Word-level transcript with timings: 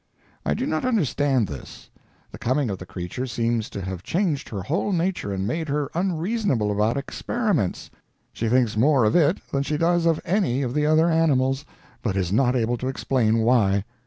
I 0.47 0.55
do 0.55 0.65
not 0.65 0.83
understand 0.83 1.45
this. 1.47 1.91
The 2.31 2.39
coming 2.39 2.71
of 2.71 2.79
the 2.79 2.87
creature 2.87 3.27
seems 3.27 3.69
to 3.69 3.83
have 3.83 4.01
changed 4.01 4.49
her 4.49 4.63
whole 4.63 4.91
nature 4.91 5.31
and 5.31 5.45
made 5.45 5.69
her 5.69 5.91
unreasonable 5.93 6.71
about 6.71 6.97
experiments. 6.97 7.91
She 8.33 8.49
thinks 8.49 8.75
more 8.75 9.05
of 9.05 9.15
it 9.15 9.37
than 9.51 9.61
she 9.61 9.77
does 9.77 10.07
of 10.07 10.19
any 10.25 10.63
of 10.63 10.73
the 10.73 10.87
other 10.87 11.07
animals, 11.07 11.65
but 12.01 12.17
is 12.17 12.33
not 12.33 12.55
able 12.55 12.77
to 12.77 12.87
explain 12.87 13.41
why. 13.41 13.83